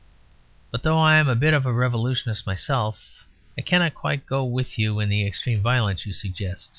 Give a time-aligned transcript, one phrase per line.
[0.71, 4.79] But though I am a bit of a revolutionist myself, I cannot quite go with
[4.79, 6.69] you in the extreme violence you suggest.